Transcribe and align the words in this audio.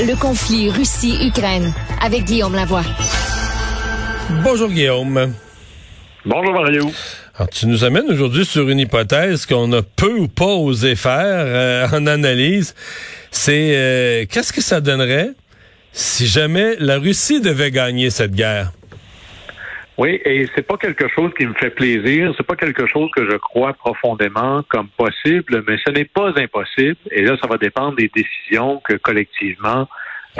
Le 0.00 0.16
conflit 0.16 0.70
Russie-Ukraine 0.70 1.72
avec 2.02 2.24
Guillaume 2.24 2.56
Lavoie. 2.56 2.82
Bonjour 4.42 4.68
Guillaume. 4.68 5.32
Bonjour 6.24 6.52
Mario. 6.52 6.90
Alors, 7.36 7.48
tu 7.48 7.68
nous 7.68 7.84
amènes 7.84 8.10
aujourd'hui 8.10 8.44
sur 8.44 8.68
une 8.68 8.80
hypothèse 8.80 9.46
qu'on 9.46 9.72
a 9.72 9.82
peu 9.82 10.12
ou 10.18 10.26
pas 10.26 10.46
osé 10.46 10.96
faire 10.96 11.14
euh, 11.16 11.86
en 11.92 12.08
analyse. 12.08 12.74
C'est 13.30 13.76
euh, 13.76 14.24
qu'est-ce 14.28 14.52
que 14.52 14.60
ça 14.60 14.80
donnerait 14.80 15.30
si 15.92 16.26
jamais 16.26 16.74
la 16.80 16.98
Russie 16.98 17.40
devait 17.40 17.70
gagner 17.70 18.10
cette 18.10 18.32
guerre? 18.32 18.72
Oui, 19.96 20.20
et 20.24 20.46
c'est 20.54 20.66
pas 20.66 20.76
quelque 20.76 21.06
chose 21.08 21.30
qui 21.38 21.46
me 21.46 21.54
fait 21.54 21.70
plaisir, 21.70 22.34
c'est 22.36 22.46
pas 22.46 22.56
quelque 22.56 22.86
chose 22.86 23.08
que 23.14 23.30
je 23.30 23.36
crois 23.36 23.74
profondément 23.74 24.62
comme 24.68 24.88
possible, 24.88 25.62
mais 25.68 25.76
ce 25.86 25.92
n'est 25.92 26.04
pas 26.04 26.32
impossible. 26.36 26.96
Et 27.12 27.22
là, 27.22 27.36
ça 27.40 27.46
va 27.46 27.58
dépendre 27.58 27.96
des 27.96 28.10
décisions 28.12 28.80
que 28.84 28.94
collectivement 28.94 29.88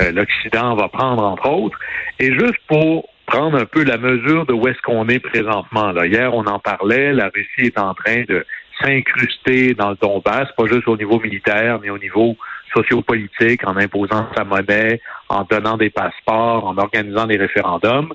euh, 0.01 0.11
l'Occident 0.11 0.75
va 0.75 0.89
prendre, 0.89 1.23
entre 1.23 1.49
autres. 1.49 1.79
Et 2.19 2.33
juste 2.33 2.59
pour 2.67 3.09
prendre 3.27 3.57
un 3.57 3.65
peu 3.65 3.85
la 3.85 3.97
mesure 3.97 4.45
de 4.45 4.53
où 4.53 4.67
est-ce 4.67 4.83
qu'on 4.83 5.09
est 5.09 5.21
présentement. 5.21 5.93
Là. 5.93 6.07
Hier, 6.07 6.35
on 6.35 6.45
en 6.47 6.59
parlait, 6.59 7.13
la 7.13 7.31
Russie 7.33 7.69
est 7.69 7.79
en 7.79 7.95
train 7.95 8.25
de 8.29 8.45
s'incruster 8.83 9.75
dans 9.75 9.91
le 9.91 9.97
Donbass, 9.97 10.49
pas 10.57 10.67
juste 10.67 10.89
au 10.89 10.97
niveau 10.97 11.21
militaire, 11.21 11.79
mais 11.81 11.91
au 11.91 11.99
niveau 11.99 12.37
sociopolitique, 12.75 13.67
en 13.67 13.77
imposant 13.77 14.29
sa 14.37 14.45
monnaie, 14.45 15.01
en 15.29 15.45
donnant 15.45 15.77
des 15.77 15.91
passeports, 15.91 16.67
en 16.67 16.77
organisant 16.79 17.27
des 17.27 17.37
référendums. 17.37 18.13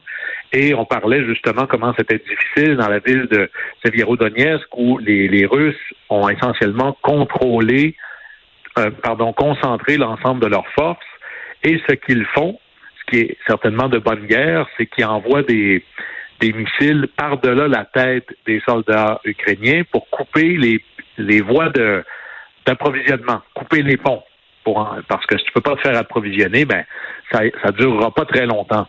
Et 0.52 0.74
on 0.74 0.86
parlait 0.86 1.24
justement 1.26 1.68
comment 1.68 1.94
c'était 1.98 2.20
difficile 2.20 2.76
dans 2.78 2.90
la 2.90 3.00
ville 3.00 3.28
de 3.28 3.50
Severodonetsk 3.86 4.66
où 4.76 4.98
les, 4.98 5.28
les 5.28 5.46
Russes 5.46 5.76
ont 6.10 6.28
essentiellement 6.30 6.98
contrôlé, 7.02 7.96
euh, 8.78 8.90
pardon, 9.04 9.34
concentré 9.34 9.98
l'ensemble 9.98 10.42
de 10.42 10.48
leurs 10.48 10.68
forces. 10.70 11.06
Et 11.64 11.82
ce 11.88 11.96
qu'ils 11.96 12.26
font, 12.26 12.60
ce 13.00 13.12
qui 13.12 13.22
est 13.22 13.38
certainement 13.48 13.90
de 13.90 14.00
bonne 14.00 14.26
guerre, 14.26 14.68
c'est 14.78 14.88
qu'ils 14.88 15.06
envoient 15.06 15.44
des, 15.44 15.84
des 16.40 16.54
missiles 16.54 17.08
par-delà 17.16 17.68
la 17.68 17.86
tête 17.86 18.28
des 18.46 18.62
soldats 18.68 19.20
ukrainiens 19.26 19.84
pour 19.92 20.10
couper 20.10 20.58
les, 20.58 20.84
les 21.18 21.42
voies 21.42 21.70
de, 21.70 22.04
d'approvisionnement, 22.66 23.42
couper 23.54 23.82
les 23.82 23.98
ponts. 23.98 24.24
Pour 24.64 24.96
parce 25.08 25.26
que 25.26 25.38
si 25.38 25.46
tu 25.46 25.52
peux 25.52 25.62
pas 25.62 25.76
te 25.76 25.82
faire 25.82 25.98
approvisionner, 25.98 26.66
ben 26.66 26.84
ça 27.32 27.42
ça 27.64 27.72
durera 27.72 28.12
pas 28.14 28.26
très 28.26 28.46
longtemps. 28.46 28.88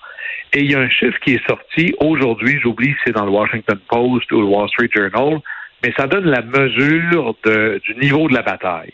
Et 0.52 0.60
il 0.60 0.72
y 0.72 0.74
a 0.74 0.80
un 0.80 0.90
chiffre 0.90 1.18
qui 1.20 1.34
est 1.34 1.46
sorti 1.46 1.94
aujourd'hui, 2.00 2.58
j'oublie 2.60 2.88
si 2.88 2.96
c'est 3.06 3.12
dans 3.12 3.24
le 3.24 3.30
Washington 3.30 3.78
Post 3.88 4.30
ou 4.32 4.40
le 4.40 4.46
Wall 4.46 4.68
Street 4.68 4.90
Journal, 4.92 5.40
mais 5.84 5.92
ça 5.96 6.06
donne 6.06 6.26
la 6.26 6.42
mesure 6.42 7.34
de, 7.44 7.80
du 7.84 7.94
niveau 7.96 8.28
de 8.28 8.34
la 8.34 8.42
bataille. 8.42 8.92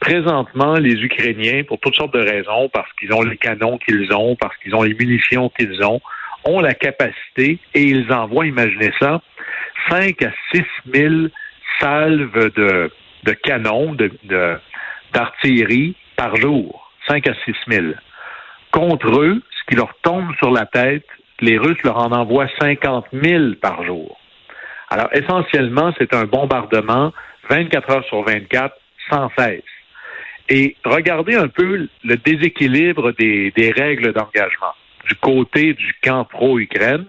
Présentement, 0.00 0.74
les 0.74 1.02
Ukrainiens, 1.02 1.62
pour 1.64 1.78
toutes 1.80 1.94
sortes 1.94 2.14
de 2.14 2.20
raisons, 2.20 2.68
parce 2.70 2.90
qu'ils 2.94 3.12
ont 3.12 3.22
les 3.22 3.36
canons 3.36 3.78
qu'ils 3.78 4.12
ont, 4.12 4.36
parce 4.36 4.56
qu'ils 4.58 4.74
ont 4.74 4.82
les 4.82 4.94
munitions 4.94 5.50
qu'ils 5.50 5.82
ont, 5.82 6.00
ont 6.44 6.60
la 6.60 6.74
capacité 6.74 7.58
et 7.74 7.82
ils 7.82 8.12
envoient, 8.12 8.46
imaginez 8.46 8.92
ça, 8.98 9.20
5 9.90 10.22
à 10.22 10.30
6 10.54 10.62
000 10.94 11.14
salves 11.80 12.52
de, 12.54 12.90
de 13.24 13.32
canons, 13.32 13.94
de, 13.94 14.10
d'artillerie 15.12 15.96
par 16.20 16.36
jour. 16.36 16.92
5 17.08 17.28
à 17.28 17.34
6 17.46 17.54
000. 17.66 17.86
Contre 18.72 19.20
eux, 19.22 19.42
qui 19.70 19.76
leur 19.76 19.94
tombe 20.02 20.34
sur 20.36 20.50
la 20.50 20.66
tête, 20.66 21.06
les 21.40 21.56
Russes 21.56 21.82
leur 21.84 21.96
en 21.96 22.12
envoient 22.12 22.48
50 22.60 23.06
000 23.12 23.54
par 23.62 23.84
jour. 23.84 24.18
Alors, 24.90 25.08
essentiellement, 25.12 25.94
c'est 25.96 26.12
un 26.12 26.24
bombardement 26.24 27.12
24 27.48 27.90
heures 27.90 28.04
sur 28.04 28.22
24, 28.22 28.74
sans 29.08 29.30
cesse. 29.38 29.62
Et 30.48 30.76
regardez 30.84 31.36
un 31.36 31.48
peu 31.48 31.88
le 32.04 32.16
déséquilibre 32.16 33.12
des, 33.12 33.72
règles 33.74 34.12
d'engagement. 34.12 34.74
Du 35.08 35.14
côté 35.14 35.72
du 35.74 35.94
camp 36.02 36.24
pro-Ukraine, 36.24 37.06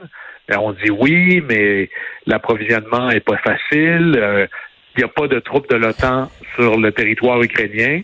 ben, 0.47 0.59
on 0.59 0.71
dit 0.71 0.91
oui, 0.91 1.43
mais 1.49 1.89
l'approvisionnement 2.27 3.09
est 3.09 3.19
pas 3.19 3.37
facile. 3.37 4.15
Euh, 4.17 4.47
il 4.95 4.99
n'y 4.99 5.03
a 5.03 5.07
pas 5.07 5.27
de 5.27 5.39
troupes 5.39 5.69
de 5.69 5.75
l'OTAN 5.75 6.29
sur 6.55 6.77
le 6.77 6.91
territoire 6.91 7.41
ukrainien. 7.41 8.01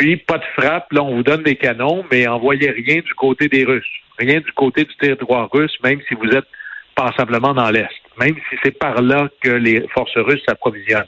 Puis, 0.00 0.16
pas 0.16 0.38
de 0.38 0.44
frappe, 0.56 0.90
là, 0.92 1.02
on 1.02 1.16
vous 1.16 1.22
donne 1.22 1.42
des 1.42 1.56
canons, 1.56 2.06
mais 2.10 2.26
envoyez 2.26 2.70
rien 2.70 3.02
du 3.02 3.14
côté 3.14 3.48
des 3.48 3.64
Russes. 3.64 3.84
Rien 4.18 4.40
du 4.40 4.50
côté 4.52 4.84
du 4.86 4.96
territoire 4.96 5.50
russe, 5.52 5.76
même 5.84 6.00
si 6.08 6.14
vous 6.14 6.30
êtes 6.30 6.46
passablement 6.94 7.52
dans 7.52 7.70
l'Est. 7.70 7.90
Même 8.18 8.34
si 8.48 8.56
c'est 8.62 8.78
par 8.78 9.02
là 9.02 9.28
que 9.42 9.50
les 9.50 9.86
forces 9.92 10.16
russes 10.16 10.40
s'approvisionnent. 10.48 11.04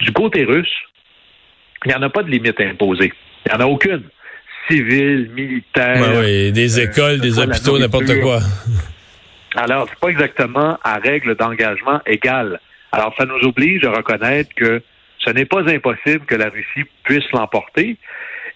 Du 0.00 0.10
côté 0.10 0.42
russe, 0.44 0.74
il 1.84 1.90
n'y 1.90 1.94
en 1.94 2.02
a 2.02 2.10
pas 2.10 2.24
de 2.24 2.28
limite 2.28 2.60
imposée. 2.60 3.12
Il 3.46 3.52
n'y 3.52 3.56
en 3.56 3.60
a 3.60 3.68
aucune. 3.68 4.02
Civile, 4.68 5.30
militaire. 5.32 6.18
oui, 6.18 6.50
des 6.50 6.80
euh, 6.80 6.90
écoles, 6.90 7.20
des 7.20 7.38
hôpitaux, 7.38 7.78
n'importe 7.78 8.20
quoi. 8.20 8.40
Alors, 9.54 9.86
c'est 9.88 9.98
pas 10.00 10.08
exactement 10.08 10.76
à 10.82 10.96
règle 10.96 11.36
d'engagement 11.36 12.00
égale. 12.04 12.58
Alors, 12.90 13.14
ça 13.16 13.26
nous 13.26 13.46
oblige 13.46 13.84
à 13.84 13.92
reconnaître 13.92 14.50
que 14.56 14.82
ce 15.18 15.30
n'est 15.30 15.44
pas 15.44 15.68
impossible 15.68 16.24
que 16.26 16.34
la 16.34 16.48
Russie 16.48 16.88
puisse 17.04 17.30
l'emporter. 17.32 17.96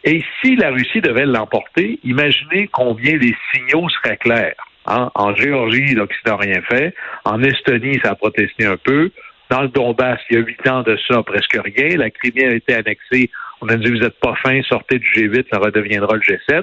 Et 0.05 0.23
si 0.41 0.57
la 0.57 0.71
Russie 0.71 1.01
devait 1.01 1.27
l'emporter, 1.27 2.01
imaginez 2.05 2.69
combien 2.73 3.17
les 3.17 3.37
signaux 3.53 3.89
seraient 3.89 4.17
clairs. 4.17 4.55
Hein? 4.87 5.11
En 5.15 5.35
Géorgie, 5.35 5.95
l'Occident 5.95 6.37
n'a 6.39 6.45
rien 6.45 6.63
fait. 6.63 6.95
En 7.25 7.43
Estonie, 7.43 8.01
ça 8.03 8.11
a 8.11 8.15
protesté 8.15 8.67
un 8.67 8.77
peu. 8.77 9.11
Dans 9.49 9.63
le 9.63 9.69
Donbass, 9.69 10.19
il 10.31 10.37
y 10.37 10.39
a 10.39 10.43
huit 10.43 10.67
ans 10.69 10.83
de 10.83 10.99
ça, 11.09 11.23
presque 11.23 11.59
rien. 11.63 11.97
La 11.97 12.11
Crimée 12.11 12.47
a 12.47 12.55
été 12.55 12.75
annexée. 12.75 13.31
On 13.61 13.69
a 13.69 13.77
dit, 13.77 13.91
vous 13.91 13.99
n'êtes 13.99 14.19
pas 14.19 14.35
fin, 14.37 14.61
sortez 14.63 14.99
du 14.99 15.07
G8, 15.07 15.47
ça 15.53 15.59
redeviendra 15.59 16.17
le 16.17 16.23
G7. 16.23 16.63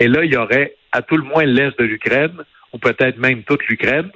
Et 0.00 0.08
là, 0.08 0.24
il 0.24 0.32
y 0.32 0.36
aurait 0.36 0.74
à 0.92 1.02
tout 1.02 1.16
le 1.16 1.24
moins 1.24 1.44
l'Est 1.44 1.78
de 1.78 1.84
l'Ukraine, 1.84 2.36
ou 2.72 2.78
peut-être 2.78 3.18
même 3.18 3.42
toute 3.42 3.66
l'Ukraine. 3.66 4.10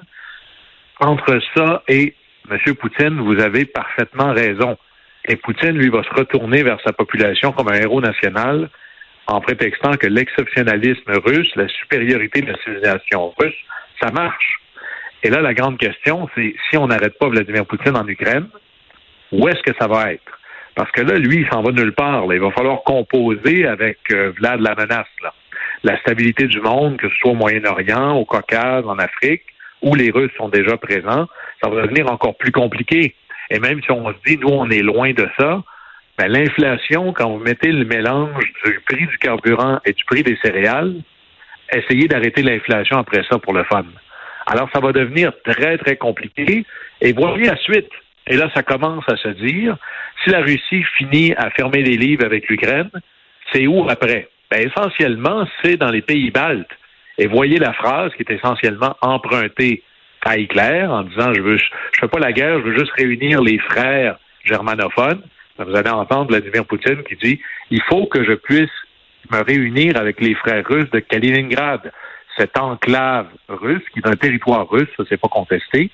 Entre 1.01 1.41
ça 1.55 1.83
et 1.89 2.15
M. 2.51 2.75
Poutine, 2.77 3.21
vous 3.21 3.41
avez 3.41 3.65
parfaitement 3.65 4.33
raison. 4.33 4.79
Et 5.27 5.37
Poutine, 5.37 5.79
lui, 5.79 5.89
va 5.89 6.03
se 6.03 6.11
retourner 6.11 6.63
vers 6.63 6.81
sa 6.85 6.93
population 6.93 7.53
comme 7.53 7.69
un 7.69 7.81
héros 7.81 8.01
national 8.01 8.69
en 9.27 9.41
prétextant 9.41 9.93
que 9.93 10.07
l'exceptionnalisme 10.07 11.13
russe, 11.25 11.51
la 11.55 11.69
supériorité 11.69 12.43
de 12.43 12.53
la 12.53 12.59
civilisation 12.59 13.33
russe, 13.39 13.55
ça 14.01 14.11
marche. 14.11 14.59
Et 15.23 15.31
là, 15.31 15.41
la 15.41 15.55
grande 15.55 15.79
question, 15.79 16.29
c'est 16.35 16.55
si 16.69 16.77
on 16.77 16.89
n'arrête 16.89 17.17
pas 17.19 17.29
Vladimir 17.29 17.65
Poutine 17.65 17.97
en 17.97 18.07
Ukraine, 18.07 18.49
où 19.31 19.49
est-ce 19.49 19.63
que 19.63 19.77
ça 19.79 19.87
va 19.87 20.13
être? 20.13 20.39
Parce 20.75 20.91
que 20.91 21.03
là, 21.03 21.19
lui, 21.19 21.43
il 21.43 21.49
s'en 21.51 21.63
va 21.63 21.71
nulle 21.71 21.93
part. 21.93 22.25
Il 22.33 22.41
va 22.41 22.51
falloir 22.51 22.83
composer 22.83 23.67
avec 23.67 23.99
euh, 24.11 24.33
Vlad 24.37 24.61
la 24.61 24.75
menace. 24.75 25.07
La 25.85 25.99
stabilité 26.01 26.47
du 26.47 26.61
monde, 26.61 26.97
que 26.97 27.09
ce 27.09 27.15
soit 27.17 27.33
au 27.33 27.35
Moyen-Orient, 27.35 28.17
au 28.17 28.25
Caucase, 28.25 28.85
en 28.87 28.99
Afrique, 28.99 29.43
où 29.83 29.95
les 29.95 30.11
Russes 30.11 30.33
sont 30.37 30.49
déjà 30.49 30.77
présents, 30.77 31.27
ça 31.63 31.69
va 31.69 31.83
devenir 31.83 32.11
encore 32.11 32.37
plus 32.37 32.53
compliqué. 32.53 33.15
Et 33.51 33.59
même 33.59 33.83
si 33.83 33.91
on 33.91 34.09
se 34.09 34.17
dit, 34.27 34.39
nous, 34.39 34.49
on 34.49 34.71
est 34.71 34.83
loin 34.83 35.13
de 35.13 35.29
ça, 35.39 35.63
ben, 36.19 36.29
l'inflation, 36.29 37.13
quand 37.13 37.31
vous 37.31 37.43
mettez 37.43 37.73
le 37.73 37.85
mélange 37.85 38.45
du 38.65 38.81
prix 38.87 39.07
du 39.07 39.19
carburant 39.19 39.79
et 39.85 39.93
du 39.93 40.05
prix 40.05 40.23
des 40.23 40.39
céréales, 40.43 40.95
essayez 41.73 42.07
d'arrêter 42.07 42.43
l'inflation 42.43 42.99
après 42.99 43.23
ça 43.29 43.39
pour 43.39 43.55
le 43.55 43.65
fun. 43.65 43.85
Alors, 44.47 44.69
ça 44.75 44.81
va 44.81 44.93
devenir 44.93 45.33
très, 45.45 45.79
très 45.79 45.97
compliqué. 45.97 46.65
Et 47.01 47.13
voyez 47.13 47.47
la 47.47 47.57
suite. 47.57 47.91
Et 48.27 48.37
là, 48.37 48.51
ça 48.55 48.63
commence 48.63 49.09
à 49.09 49.17
se 49.17 49.29
dire, 49.29 49.77
si 50.23 50.31
la 50.31 50.41
Russie 50.41 50.85
finit 50.97 51.35
à 51.37 51.51
fermer 51.51 51.83
les 51.83 51.97
livres 51.97 52.25
avec 52.25 52.49
l'Ukraine, 52.49 52.91
c'est 53.53 53.67
où 53.67 53.89
après? 53.89 54.29
Ben, 54.51 54.69
essentiellement, 54.69 55.47
c'est 55.63 55.77
dans 55.77 55.91
les 55.91 56.03
pays 56.03 56.31
baltes. 56.31 56.71
Et 57.19 57.27
voyez 57.27 57.59
la 57.59 57.73
phrase 57.73 58.13
qui 58.15 58.23
est 58.23 58.35
essentiellement 58.35 58.97
empruntée 59.01 59.83
à 60.25 60.37
Hitler 60.37 60.87
en 60.89 61.03
disant 61.03 61.33
je 61.35 61.41
veux 61.41 61.59
je, 61.59 61.65
fais 62.01 62.09
pas 62.09 62.19
la 62.19 62.33
guerre, 62.33 62.59
je 62.59 62.65
veux 62.65 62.79
juste 62.79 62.93
réunir 62.93 63.41
les 63.43 63.59
frères 63.59 64.19
germanophones. 64.45 65.23
Vous 65.59 65.77
allez 65.77 65.91
entendre 65.91 66.29
Vladimir 66.29 66.65
Poutine 66.65 67.03
qui 67.05 67.17
dit 67.17 67.41
il 67.71 67.83
faut 67.83 68.07
que 68.07 68.25
je 68.25 68.33
puisse 68.33 68.71
me 69.31 69.43
réunir 69.43 69.97
avec 69.97 70.21
les 70.21 70.35
frères 70.35 70.67
russes 70.67 70.91
de 70.91 71.01
Kaliningrad, 71.01 71.93
cette 72.37 72.59
enclave 72.59 73.29
russe 73.49 73.83
qui 73.93 74.01
est 74.01 74.09
un 74.09 74.17
territoire 74.17 74.69
russe, 74.69 74.89
ça 74.97 75.05
c'est 75.09 75.21
pas 75.21 75.29
contesté, 75.29 75.91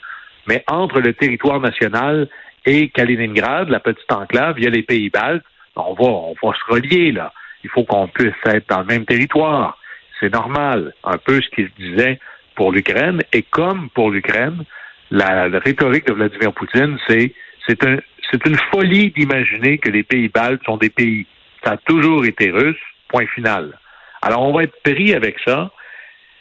mais 0.47 0.65
entre 0.67 1.01
le 1.01 1.13
territoire 1.13 1.61
national 1.61 2.29
et 2.65 2.89
Kaliningrad, 2.91 3.69
la 3.69 3.81
petite 3.81 4.11
enclave, 4.13 4.57
il 4.59 4.65
y 4.65 4.67
a 4.67 4.71
les 4.71 4.83
pays 4.83 5.11
baltes. 5.11 5.45
On 5.77 5.95
va, 5.95 6.05
on 6.05 6.35
va 6.43 6.55
se 6.55 6.73
relier 6.73 7.13
là. 7.13 7.33
Il 7.65 7.71
faut 7.71 7.85
qu'on 7.85 8.09
puisse 8.09 8.35
être 8.45 8.69
dans 8.69 8.81
le 8.81 8.87
même 8.87 9.05
territoire. 9.05 9.79
C'est 10.19 10.33
normal. 10.33 10.93
Un 11.05 11.19
peu 11.19 11.41
ce 11.41 11.49
qu'il 11.51 11.71
disait 11.79 12.19
pour 12.59 12.73
l'Ukraine. 12.73 13.23
Et 13.33 13.43
comme 13.43 13.89
pour 13.91 14.11
l'Ukraine, 14.11 14.65
la, 15.13 15.49
rhétorique 15.67 16.09
de 16.09 16.13
Vladimir 16.13 16.53
Poutine, 16.53 16.99
c'est 17.07 17.33
c'est 17.67 17.85
un, 17.85 17.99
une 18.45 18.59
folie 18.73 19.11
d'imaginer 19.11 19.79
que 19.79 19.91
les 19.91 20.03
pays 20.03 20.29
baltes 20.29 20.65
sont 20.65 20.77
des 20.77 20.91
pays. 20.91 21.27
Ça 21.63 21.73
a 21.73 21.77
toujours 21.77 22.25
été 22.25 22.51
russe, 22.51 22.83
point 23.09 23.27
final. 23.35 23.79
Alors 24.23 24.43
on 24.43 24.53
va 24.53 24.65
être 24.65 24.83
pris 24.83 25.15
avec 25.15 25.37
ça 25.47 25.71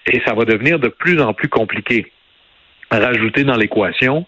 et 0.08 0.22
ça 0.26 0.34
va 0.34 0.46
devenir 0.46 0.80
de 0.80 0.88
plus 0.88 1.22
en 1.22 1.34
plus 1.34 1.50
compliqué. 1.50 2.12
Rajouter 2.90 3.44
dans 3.44 3.58
l'équation 3.58 4.26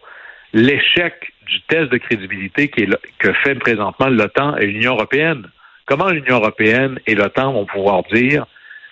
l'échec 0.54 1.34
du 1.48 1.62
test 1.62 1.92
de 1.92 1.98
crédibilité 1.98 2.68
qui 2.68 2.84
est, 2.84 2.90
que 3.18 3.34
fait 3.44 3.56
présentement 3.56 4.10
l'OTAN 4.10 4.58
et 4.58 4.68
l'Union 4.68 4.94
européenne. 4.94 5.48
Comment 5.86 6.10
l'Union 6.10 6.36
européenne 6.36 7.00
et 7.08 7.16
l'OTAN 7.16 7.54
vont 7.54 7.66
pouvoir 7.66 8.04
dire 8.14 8.46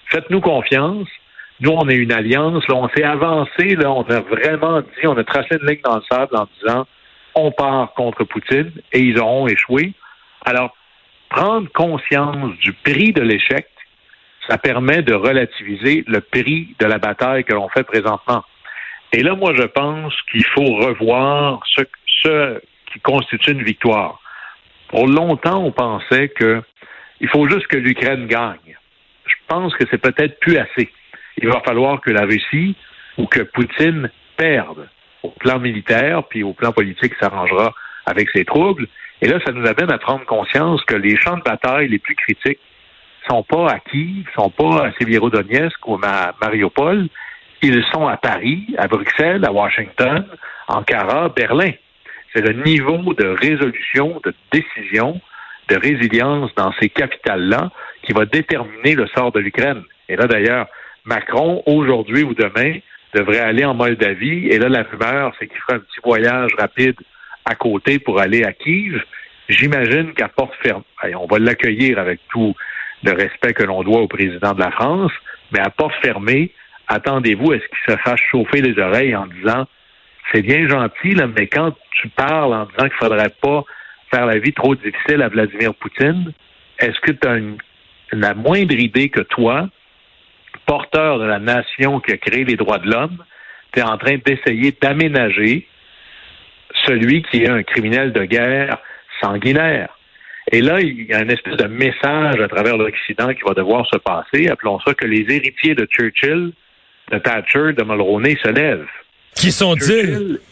faites-nous 0.09 0.41
confiance. 0.41 1.07
Nous, 1.59 1.71
on 1.71 1.87
est 1.89 1.95
une 1.95 2.11
alliance. 2.11 2.67
Là, 2.67 2.75
on 2.75 2.89
s'est 2.89 3.03
avancé. 3.03 3.75
Là, 3.75 3.91
on 3.91 4.03
a 4.03 4.19
vraiment 4.19 4.81
dit, 4.81 5.05
on 5.05 5.17
a 5.17 5.23
tracé 5.23 5.57
une 5.59 5.67
ligne 5.67 5.81
dans 5.83 5.95
le 5.95 6.03
sable 6.09 6.35
en 6.35 6.47
disant, 6.59 6.87
on 7.35 7.51
part 7.51 7.93
contre 7.93 8.23
Poutine 8.23 8.71
et 8.93 8.99
ils 8.99 9.19
auront 9.19 9.47
échoué. 9.47 9.93
Alors, 10.45 10.75
prendre 11.29 11.67
conscience 11.73 12.57
du 12.59 12.73
prix 12.73 13.11
de 13.11 13.21
l'échec, 13.21 13.67
ça 14.47 14.57
permet 14.57 15.01
de 15.01 15.13
relativiser 15.13 16.03
le 16.07 16.21
prix 16.21 16.75
de 16.79 16.85
la 16.85 16.99
bataille 16.99 17.43
que 17.43 17.53
l'on 17.53 17.69
fait 17.69 17.83
présentement. 17.83 18.43
Et 19.13 19.23
là, 19.23 19.35
moi, 19.35 19.53
je 19.55 19.63
pense 19.63 20.13
qu'il 20.31 20.45
faut 20.45 20.75
revoir 20.75 21.61
ce, 21.75 21.81
ce 22.23 22.61
qui 22.91 22.99
constitue 22.99 23.51
une 23.51 23.63
victoire. 23.63 24.19
Pour 24.89 25.07
longtemps, 25.07 25.63
on 25.63 25.71
pensait 25.71 26.29
que 26.29 26.61
il 27.19 27.27
faut 27.29 27.49
juste 27.49 27.67
que 27.67 27.77
l'Ukraine 27.77 28.27
gagne. 28.27 28.77
Je 29.25 29.35
pense 29.47 29.73
que 29.75 29.85
c'est 29.89 29.97
peut-être 29.97 30.39
plus 30.39 30.57
assez. 30.57 30.89
Il 31.37 31.47
va 31.47 31.61
falloir 31.65 32.01
que 32.01 32.11
la 32.11 32.23
Russie 32.23 32.75
ou 33.17 33.25
que 33.25 33.41
Poutine 33.41 34.09
perde 34.37 34.87
au 35.23 35.29
plan 35.29 35.59
militaire, 35.59 36.23
puis 36.23 36.43
au 36.43 36.53
plan 36.53 36.71
politique 36.71 37.13
s'arrangera 37.19 37.73
avec 38.05 38.29
ses 38.29 38.45
troubles. 38.45 38.87
Et 39.21 39.27
là, 39.27 39.39
ça 39.45 39.51
nous 39.51 39.65
amène 39.65 39.91
à 39.91 39.97
prendre 39.97 40.25
conscience 40.25 40.83
que 40.85 40.95
les 40.95 41.17
champs 41.17 41.37
de 41.37 41.43
bataille 41.43 41.89
les 41.89 41.99
plus 41.99 42.15
critiques 42.15 42.59
sont 43.29 43.43
pas 43.43 43.67
à 43.71 43.79
Kiev, 43.79 44.25
sont 44.35 44.49
pas 44.49 44.85
à 44.85 44.91
Sévierodonetsk 44.99 45.87
ou 45.87 45.99
à 46.03 46.33
Mariupol. 46.41 47.07
Ils 47.61 47.83
sont 47.91 48.07
à 48.07 48.17
Paris, 48.17 48.67
à 48.77 48.87
Bruxelles, 48.87 49.43
à 49.43 49.51
Washington, 49.51 50.25
Ankara, 50.67 51.29
Berlin. 51.29 51.71
C'est 52.33 52.41
le 52.41 52.63
niveau 52.63 53.13
de 53.15 53.27
résolution, 53.27 54.21
de 54.23 54.33
décision, 54.51 55.19
de 55.69 55.75
résilience 55.75 56.53
dans 56.55 56.71
ces 56.79 56.89
capitales-là 56.89 57.71
qui 58.03 58.13
va 58.13 58.25
déterminer 58.25 58.95
le 58.95 59.07
sort 59.07 59.31
de 59.31 59.39
l'Ukraine. 59.39 59.83
Et 60.07 60.15
là, 60.15 60.27
d'ailleurs, 60.27 60.67
Macron, 61.07 61.63
aujourd'hui 61.65 62.23
ou 62.23 62.33
demain, 62.33 62.79
devrait 63.13 63.39
aller 63.39 63.65
en 63.65 63.73
Moldavie. 63.73 64.47
Et 64.47 64.59
là, 64.59 64.69
la 64.69 64.83
rumeur, 64.83 65.33
c'est 65.39 65.47
qu'il 65.47 65.59
fera 65.61 65.77
un 65.77 65.79
petit 65.79 65.99
voyage 66.03 66.51
rapide 66.59 66.95
à 67.45 67.55
côté 67.55 67.97
pour 67.97 68.19
aller 68.19 68.43
à 68.43 68.53
Kiev. 68.53 69.01
J'imagine 69.49 70.13
qu'à 70.13 70.27
porte 70.27 70.53
fermée, 70.61 70.83
on 71.15 71.25
va 71.25 71.39
l'accueillir 71.39 71.97
avec 71.99 72.19
tout 72.29 72.53
le 73.03 73.13
respect 73.13 73.53
que 73.53 73.63
l'on 73.63 73.83
doit 73.83 74.01
au 74.01 74.07
président 74.07 74.53
de 74.53 74.59
la 74.59 74.71
France, 74.71 75.11
mais 75.51 75.59
à 75.59 75.69
porte 75.69 75.95
fermée, 76.01 76.51
attendez-vous 76.87 77.53
à 77.53 77.59
ce 77.59 77.67
qu'il 77.67 77.93
se 77.93 77.97
fasse 78.01 78.19
chauffer 78.29 78.61
les 78.61 78.77
oreilles 78.77 79.15
en 79.15 79.27
disant 79.27 79.65
c'est 80.31 80.41
bien 80.41 80.67
gentil, 80.67 81.15
mais 81.37 81.47
quand 81.47 81.73
tu 81.91 82.09
parles 82.09 82.53
en 82.53 82.65
disant 82.65 82.89
qu'il 82.89 82.97
faudrait 82.99 83.33
pas 83.41 83.63
faire 84.11 84.25
la 84.25 84.39
vie 84.39 84.51
trop 84.51 84.75
difficile 84.75 85.21
à 85.21 85.29
Vladimir 85.29 85.73
Poutine, 85.75 86.33
est-ce 86.79 86.99
que 86.99 87.11
tu 87.11 87.27
as 87.27 87.39
la 88.11 88.33
moindre 88.33 88.75
idée 88.75 89.09
que 89.09 89.21
toi, 89.21 89.69
porteur 90.65 91.19
de 91.19 91.25
la 91.25 91.39
nation 91.39 91.99
qui 91.99 92.11
a 92.11 92.17
créé 92.17 92.43
les 92.43 92.55
droits 92.55 92.79
de 92.79 92.89
l'homme, 92.89 93.23
tu 93.71 93.79
es 93.79 93.83
en 93.83 93.97
train 93.97 94.17
d'essayer 94.23 94.75
d'aménager 94.81 95.67
celui 96.85 97.23
qui 97.23 97.43
est 97.43 97.49
un 97.49 97.63
criminel 97.63 98.13
de 98.13 98.23
guerre 98.23 98.77
sanguinaire. 99.21 99.89
Et 100.51 100.61
là, 100.61 100.79
il 100.79 101.05
y 101.05 101.13
a 101.13 101.19
un 101.19 101.27
espèce 101.27 101.57
de 101.57 101.67
message 101.67 102.39
à 102.39 102.47
travers 102.47 102.77
l'Occident 102.77 103.33
qui 103.33 103.41
va 103.45 103.53
devoir 103.53 103.85
se 103.87 103.97
passer. 103.97 104.47
Appelons 104.47 104.79
ça 104.79 104.93
que 104.93 105.05
les 105.05 105.25
héritiers 105.29 105.75
de 105.75 105.85
Churchill, 105.91 106.53
de 107.11 107.17
Thatcher, 107.17 107.73
de 107.73 107.83
Mulroney 107.83 108.37
se 108.41 108.49
lèvent. 108.49 108.87
Qui 109.35 109.51
sont-ils? 109.51 110.39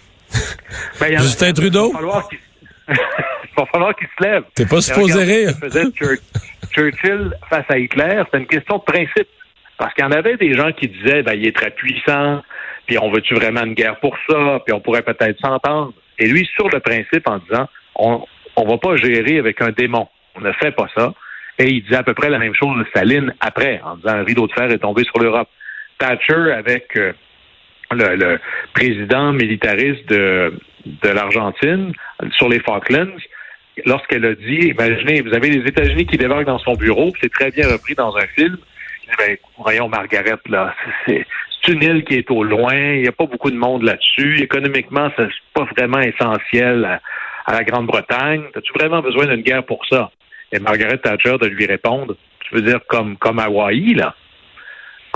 Ben, 1.00 1.18
Justin 1.19 1.54
Trudeau? 1.54 1.94
Il 2.90 2.96
va 3.56 3.66
falloir 3.68 3.96
qu'il 3.96 4.07
se 4.18 4.24
lève. 4.24 4.44
T'es 4.54 4.66
pas 4.66 4.81
supposé 4.81 5.24
rire. 5.24 5.52
Churchill 6.72 7.31
face 7.50 7.66
à 7.69 7.78
Hitler, 7.78 8.24
c'est 8.31 8.40
une 8.40 8.48
question 8.48 8.78
de 8.80 8.84
principe. 8.84 9.28
Parce 9.77 9.94
qu'il 9.94 10.04
y 10.04 10.07
en 10.07 10.12
avait 10.12 10.38
des 10.38 10.54
gens 10.54 10.72
qui 10.72 10.88
disaient, 10.88 11.24
ben, 11.24 11.33
il 11.33 11.48
est 11.48 11.56
très 11.56 11.72
puissant, 11.72 12.42
puis 12.86 12.98
on 12.98 13.12
veut-tu 13.12 13.33
vraiment 13.36 13.63
une 13.63 13.74
guerre 13.74 14.00
pour 14.00 14.16
ça, 14.30 14.60
puis 14.66 14.74
on 14.74 14.80
pourrait 14.80 15.01
peut-être 15.01 15.39
s'entendre. 15.39 15.94
Et 16.18 16.27
lui, 16.27 16.48
sur 16.56 16.69
le 16.69 16.80
principe, 16.80 17.27
en 17.27 17.39
disant, 17.39 17.68
on 17.95 18.25
on 18.56 18.66
va 18.66 18.77
pas 18.77 18.95
gérer 18.95 19.38
avec 19.38 19.62
un 19.62 19.72
démon. 19.72 20.07
On 20.36 20.42
ne 20.42 20.51
fait 20.54 20.72
pas 20.72 20.88
ça. 20.95 21.13
Et 21.57 21.69
il 21.69 21.83
disait 21.83 21.98
à 21.98 22.04
peu 22.04 22.13
près 22.13 22.30
la 22.30 22.39
même 22.39 22.56
chose 22.56 22.77
de 22.77 22.86
Staline 22.89 23.33
après, 23.39 23.81
en 23.83 23.95
disant 23.95 24.16
un 24.16 24.24
rideau 24.24 24.48
de 24.48 24.54
fer 24.54 24.69
est 24.72 24.80
tombé 24.80 25.04
sur 25.04 25.19
l'Europe. 25.19 25.50
Thatcher 25.98 26.51
avec 26.51 26.98
euh, 26.98 27.13
le, 27.92 28.39
président 28.74 29.31
militariste 29.31 30.07
de, 30.10 30.54
de 30.86 31.10
l'Argentine 31.10 31.94
sur 32.31 32.50
les 32.50 32.60
Falklands, 32.60 33.16
lorsqu'elle 33.86 34.25
a 34.25 34.36
dit, 34.36 34.74
imaginez, 34.74 35.21
vous 35.21 35.33
avez 35.33 35.50
les 35.50 35.68
États-Unis 35.68 36.06
qui 36.06 36.18
débarquent 36.18 36.45
dans 36.45 36.60
son 36.60 36.74
bureau, 36.74 37.13
c'est 37.21 37.31
très 37.31 37.51
bien 37.51 37.68
repris 37.69 37.95
dans 37.95 38.16
un 38.18 38.28
film. 38.28 38.57
Ben, 39.18 39.38
voyons, 39.66 39.90
Margaret, 39.90 40.38
là, 40.48 40.76
c'est 41.08 41.26
une 41.68 41.82
île 41.82 42.04
qui 42.06 42.14
est 42.14 42.30
au 42.30 42.44
loin, 42.44 42.76
il 42.76 43.02
n'y 43.02 43.08
a 43.08 43.12
pas 43.12 43.26
beaucoup 43.26 43.50
de 43.50 43.58
monde 43.58 43.82
là-dessus. 43.82 44.42
Économiquement, 44.42 45.10
c'est 45.18 45.28
pas 45.54 45.66
vraiment 45.76 46.00
essentiel 46.00 46.86
à, 47.48 47.52
la 47.52 47.64
Grande-Bretagne. 47.64 48.44
As-tu 48.56 48.72
vraiment 48.74 49.02
besoin 49.02 49.26
d'une 49.26 49.42
guerre 49.42 49.66
pour 49.66 49.84
ça? 49.88 50.12
Et 50.52 50.60
Margaret 50.60 51.00
Thatcher 51.00 51.38
de 51.42 51.48
lui 51.48 51.66
répondre, 51.66 52.16
tu 52.42 52.56
veux 52.56 52.62
dire 52.62 52.80
comme, 52.88 53.18
comme 53.18 53.40
Hawaï, 53.40 53.96
là? 53.96 54.16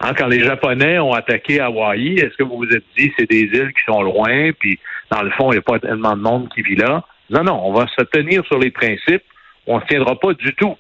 Hein, 0.02 0.14
quand 0.18 0.28
les 0.28 0.40
Japonais 0.40 0.98
ont 0.98 1.14
attaqué 1.14 1.60
Hawaï, 1.60 2.20
est-ce 2.20 2.36
que 2.38 2.44
vous 2.44 2.58
vous 2.58 2.74
êtes 2.74 2.86
dit 2.98 3.12
c'est 3.18 3.30
des 3.30 3.42
îles 3.42 3.74
qui 3.74 3.84
sont 3.86 4.02
loin, 4.02 4.52
puis 4.58 4.80
dans 5.12 5.22
le 5.22 5.30
fond, 5.32 5.52
il 5.52 5.56
n'y 5.56 5.60
a 5.60 5.62
pas 5.62 5.78
tellement 5.78 6.16
de 6.16 6.22
monde 6.22 6.50
qui 6.56 6.62
vit 6.62 6.76
là? 6.76 7.04
Non, 7.30 7.44
non, 7.44 7.62
on 7.66 7.74
va 7.74 7.86
se 7.88 8.04
tenir 8.06 8.44
sur 8.46 8.58
les 8.58 8.72
principes, 8.72 9.24
on 9.68 9.76
ne 9.76 9.82
se 9.82 9.88
tiendra 9.88 10.18
pas 10.18 10.34
du 10.34 10.54
tout. 10.56 10.78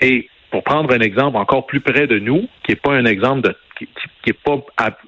Et 0.00 0.30
pour 0.50 0.64
prendre 0.64 0.94
un 0.94 1.00
exemple 1.00 1.36
encore 1.36 1.66
plus 1.66 1.80
près 1.80 2.06
de 2.06 2.18
nous, 2.18 2.48
qui 2.64 2.72
n'est 2.72 2.76
pas 2.76 2.92
un 2.92 3.04
exemple 3.04 3.42
de, 3.42 3.56
qui 3.78 3.86
n'est 4.26 4.32
pas 4.32 4.58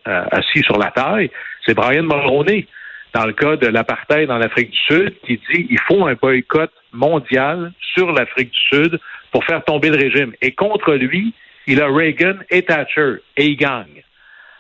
assis 0.05 0.63
sur 0.63 0.79
la 0.79 0.91
taille, 0.91 1.31
c'est 1.65 1.75
Brian 1.75 2.03
Mulroney 2.03 2.67
dans 3.13 3.27
le 3.27 3.33
cas 3.33 3.57
de 3.57 3.67
l'apartheid 3.67 4.29
dans 4.29 4.39
l'Afrique 4.39 4.71
du 4.71 4.79
Sud, 4.79 5.15
qui 5.27 5.41
dit 5.51 5.67
il 5.71 5.81
faut 5.81 6.07
un 6.07 6.15
boycott 6.15 6.71
mondial 6.93 7.73
sur 7.95 8.13
l'Afrique 8.13 8.51
du 8.51 8.61
Sud 8.61 9.01
pour 9.33 9.45
faire 9.45 9.65
tomber 9.65 9.91
le 9.91 9.97
régime. 9.97 10.33
Et 10.41 10.53
contre 10.53 10.95
lui, 10.95 11.35
il 11.67 11.81
a 11.83 11.87
Reagan 11.87 12.37
et 12.51 12.63
Thatcher, 12.63 13.17
et 13.37 13.47
il 13.47 13.57
gagne. 13.57 14.03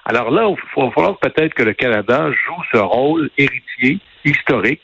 Alors 0.04 0.30
là, 0.30 0.48
il 0.48 0.82
va 0.82 0.90
falloir 0.90 1.18
peut-être 1.18 1.54
que 1.54 1.62
le 1.62 1.74
Canada 1.74 2.30
joue 2.30 2.62
ce 2.72 2.78
rôle 2.78 3.30
héritier, 3.36 3.98
historique, 4.24 4.82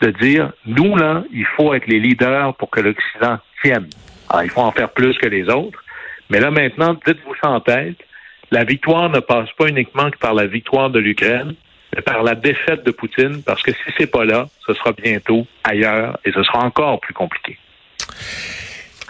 de 0.00 0.10
dire, 0.10 0.52
nous, 0.66 0.96
là, 0.96 1.24
il 1.32 1.46
faut 1.56 1.72
être 1.74 1.86
les 1.86 2.00
leaders 2.00 2.54
pour 2.56 2.70
que 2.70 2.80
l'Occident 2.80 3.38
tienne. 3.62 3.88
Alors, 4.30 4.44
il 4.44 4.50
faut 4.50 4.60
en 4.60 4.72
faire 4.72 4.90
plus 4.90 5.16
que 5.18 5.26
les 5.26 5.48
autres. 5.48 5.82
Mais 6.30 6.40
là, 6.40 6.50
maintenant, 6.50 6.98
dites-vous 7.06 7.34
en 7.42 7.60
tête, 7.60 7.96
la 8.50 8.64
victoire 8.64 9.08
ne 9.10 9.20
passe 9.20 9.48
pas 9.58 9.68
uniquement 9.68 10.10
que 10.10 10.18
par 10.18 10.34
la 10.34 10.46
victoire 10.46 10.90
de 10.90 10.98
l'Ukraine, 10.98 11.54
par 12.04 12.22
la 12.22 12.34
défaite 12.34 12.84
de 12.84 12.90
Poutine, 12.90 13.42
parce 13.44 13.62
que 13.62 13.72
si 13.72 13.92
c'est 13.96 14.06
pas 14.06 14.24
là, 14.24 14.48
ce 14.66 14.74
sera 14.74 14.92
bientôt 14.92 15.46
ailleurs 15.64 16.18
et 16.24 16.32
ce 16.32 16.42
sera 16.42 16.58
encore 16.64 17.00
plus 17.00 17.14
compliqué. 17.14 17.58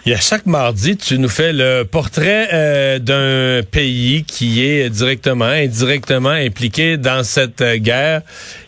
Et 0.05 0.13
à 0.13 0.21
chaque 0.21 0.45
mardi, 0.45 0.95
tu 0.95 1.19
nous 1.19 1.27
fais 1.27 1.51
le 1.51 1.83
portrait 1.83 2.47
euh, 2.53 2.97
d'un 2.97 3.61
pays 3.61 4.23
qui 4.23 4.65
est 4.65 4.89
directement, 4.89 5.43
indirectement 5.43 6.29
impliqué 6.29 6.95
dans 6.95 7.25
cette 7.25 7.59
euh, 7.59 7.75
guerre. 7.75 8.21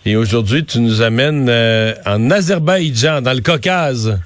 Et 0.06 0.18
aujourd'hui, 0.18 0.66
tu 0.66 0.82
nous 0.82 1.02
amènes 1.02 1.48
euh, 1.48 1.94
en 2.06 2.30
Azerbaïdjan, 2.30 3.22
dans 3.22 3.32
le 3.32 3.40
Caucase. 3.40 4.20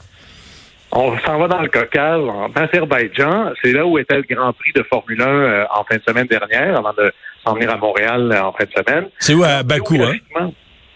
On 0.95 1.17
s'en 1.25 1.39
va 1.39 1.47
dans 1.47 1.61
le 1.61 1.69
Caucase, 1.69 2.21
en 2.21 2.51
Azerbaïdjan. 2.53 3.53
C'est 3.63 3.71
là 3.71 3.83
où 3.83 3.97
était 3.97 4.15
le 4.15 4.25
Grand 4.29 4.53
Prix 4.53 4.73
de 4.75 4.83
Formule 4.83 5.19
1 5.19 5.65
en 5.75 5.83
fin 5.85 5.97
de 5.97 6.03
semaine 6.07 6.27
dernière, 6.27 6.77
avant 6.77 6.93
de 6.93 7.11
s'en 7.43 7.55
venir 7.55 7.71
à 7.71 7.77
Montréal 7.77 8.31
euh, 8.31 8.43
en 8.43 8.53
fin 8.53 8.65
de 8.65 8.71
semaine. 8.71 9.09
C'est 9.17 9.33
où, 9.33 9.43
à 9.43 9.63
Bakou, 9.63 9.97
hein? 10.03 10.51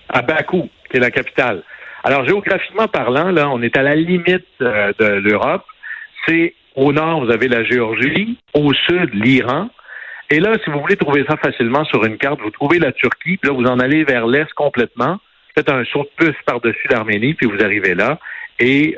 À 0.10 0.22
Bakou, 0.22 0.70
qui 0.92 0.98
est 0.98 1.00
la 1.00 1.10
capitale. 1.10 1.64
Alors, 2.04 2.26
géographiquement 2.26 2.88
parlant, 2.88 3.32
là, 3.32 3.50
on 3.50 3.60
est 3.64 3.76
à 3.76 3.82
la 3.82 3.96
limite 3.96 4.46
euh, 4.62 4.94
de 5.00 5.06
l'Europe. 5.06 5.66
C'est 6.28 6.54
au 6.76 6.94
nord, 6.94 7.26
vous 7.26 7.32
avez 7.32 7.48
la 7.48 7.64
Géorgie, 7.64 8.38
au 8.54 8.72
sud, 8.74 9.10
l'Iran. 9.16 9.70
Et 10.30 10.40
là, 10.40 10.54
si 10.64 10.70
vous 10.70 10.80
voulez 10.80 10.96
trouver 10.96 11.26
ça 11.28 11.38
facilement 11.38 11.86
sur 11.86 12.06
une 12.06 12.20
carte, 12.20 12.40
vous 12.42 12.52
trouvez 12.52 12.78
la 12.78 12.92
Turquie, 12.92 13.38
puis 13.38 13.50
là, 13.50 13.52
vous 13.52 13.66
en 13.66 13.80
allez 13.80 14.04
vers 14.04 14.28
l'est 14.28 14.54
complètement. 14.54 15.18
Faites 15.56 15.72
un 15.72 15.84
saut 15.86 16.04
de 16.04 16.26
puce 16.26 16.38
par-dessus 16.46 16.88
l'Arménie, 16.92 17.34
puis 17.34 17.48
vous 17.48 17.64
arrivez 17.64 17.96
là. 17.96 18.20
Et 18.60 18.96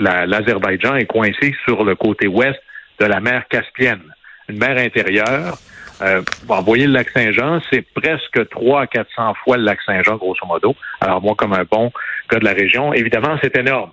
euh, 0.00 0.26
l'Azerbaïdjan 0.26 0.96
est 0.96 1.06
coincé 1.06 1.54
sur 1.64 1.84
le 1.84 1.94
côté 1.94 2.26
ouest 2.26 2.60
de 2.98 3.06
la 3.06 3.20
mer 3.20 3.44
Caspienne, 3.48 4.02
une 4.48 4.58
mer 4.58 4.76
intérieure 4.78 5.58
euh, 6.02 6.22
bon, 6.44 6.62
voyez 6.62 6.86
le 6.86 6.92
lac 6.94 7.10
Saint-Jean, 7.10 7.60
c'est 7.70 7.82
presque 7.94 8.48
300 8.48 8.76
à 8.78 8.86
400 8.86 9.34
fois 9.44 9.56
le 9.58 9.64
lac 9.64 9.80
Saint-Jean, 9.84 10.16
grosso 10.16 10.46
modo. 10.46 10.74
Alors 11.00 11.20
moi, 11.20 11.34
comme 11.36 11.52
un 11.52 11.64
bon 11.70 11.92
gars 12.30 12.38
de 12.38 12.44
la 12.44 12.52
région, 12.52 12.94
évidemment, 12.94 13.36
c'est 13.42 13.56
énorme. 13.56 13.92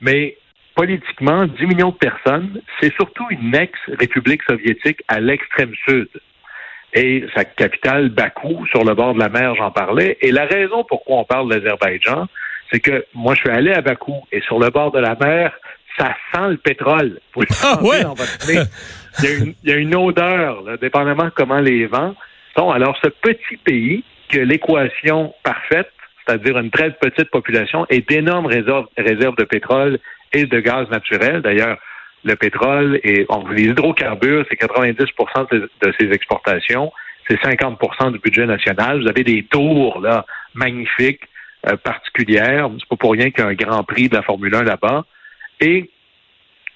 Mais 0.00 0.36
politiquement, 0.74 1.46
10 1.46 1.66
millions 1.66 1.90
de 1.90 1.96
personnes, 1.96 2.60
c'est 2.80 2.92
surtout 2.94 3.26
une 3.30 3.54
ex-république 3.54 4.42
soviétique 4.42 5.02
à 5.08 5.20
l'extrême 5.20 5.72
sud. 5.88 6.08
Et 6.92 7.24
sa 7.34 7.44
capitale, 7.44 8.08
Bakou, 8.08 8.66
sur 8.66 8.84
le 8.84 8.94
bord 8.94 9.14
de 9.14 9.20
la 9.20 9.28
mer, 9.28 9.54
j'en 9.54 9.70
parlais. 9.70 10.18
Et 10.20 10.32
la 10.32 10.46
raison 10.46 10.84
pourquoi 10.84 11.18
on 11.18 11.24
parle 11.24 11.48
de 11.48 11.54
l'Azerbaïdjan, 11.54 12.26
c'est 12.70 12.80
que 12.80 13.04
moi, 13.14 13.34
je 13.34 13.40
suis 13.40 13.50
allé 13.50 13.72
à 13.72 13.80
Bakou 13.80 14.16
et 14.32 14.40
sur 14.42 14.58
le 14.58 14.70
bord 14.70 14.92
de 14.92 14.98
la 14.98 15.14
mer, 15.14 15.52
ça 15.98 16.14
sent 16.32 16.48
le 16.50 16.56
pétrole. 16.56 17.20
Vous 17.34 17.42
le 17.42 17.46
Ah, 17.62 17.82
ouais? 17.82 18.02
dans 18.02 18.14
votre 18.14 18.46
nez. 18.46 18.60
Il 19.18 19.24
y 19.24 19.28
a 19.28 19.36
une, 19.36 19.54
il 19.62 19.70
y 19.70 19.72
a 19.72 19.76
une 19.76 19.94
odeur, 19.94 20.62
là, 20.62 20.76
dépendamment 20.76 21.24
de 21.24 21.30
comment 21.30 21.60
les 21.60 21.86
vents 21.86 22.14
sont. 22.56 22.70
Alors, 22.70 22.98
ce 23.02 23.08
petit 23.08 23.56
pays, 23.64 24.04
que 24.28 24.38
l'équation 24.38 25.34
parfaite, 25.42 25.90
c'est-à-dire 26.26 26.58
une 26.58 26.70
très 26.70 26.90
petite 26.90 27.30
population 27.30 27.86
et 27.88 28.00
d'énormes 28.00 28.46
réserves, 28.46 28.86
réserves 28.96 29.36
de 29.36 29.44
pétrole 29.44 29.98
et 30.32 30.44
de 30.44 30.60
gaz 30.60 30.88
naturel. 30.90 31.42
D'ailleurs, 31.42 31.78
le 32.24 32.34
pétrole 32.34 33.00
et 33.04 33.24
on, 33.28 33.46
les 33.48 33.64
hydrocarbures, 33.64 34.44
c'est 34.50 34.56
90 34.56 34.96
de, 35.52 35.70
de 35.82 35.94
ses 35.98 36.10
exportations, 36.10 36.92
c'est 37.28 37.40
50% 37.40 38.12
du 38.12 38.18
budget 38.18 38.46
national. 38.46 39.02
Vous 39.02 39.08
avez 39.08 39.22
des 39.22 39.44
tours 39.44 40.00
là 40.00 40.26
magnifiques, 40.54 41.22
euh, 41.68 41.76
particulières. 41.76 42.68
C'est 42.78 42.88
pas 42.88 42.96
pour 42.96 43.12
rien 43.12 43.30
qu'il 43.30 43.40
y 43.40 43.46
a 43.46 43.50
un 43.50 43.54
grand 43.54 43.84
prix 43.84 44.08
de 44.08 44.14
la 44.14 44.22
Formule 44.22 44.54
1 44.54 44.62
là-bas. 44.64 45.04
Et 45.60 45.90